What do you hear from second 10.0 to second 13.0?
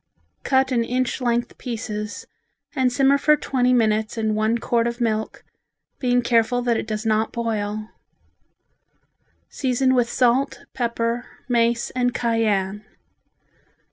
salt, pepper, mace and cayenne.